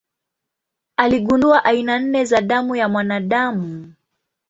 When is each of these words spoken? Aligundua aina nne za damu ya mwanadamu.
Aligundua 0.97 1.65
aina 1.65 1.99
nne 1.99 2.25
za 2.25 2.41
damu 2.41 2.75
ya 2.75 2.89
mwanadamu. 2.89 3.93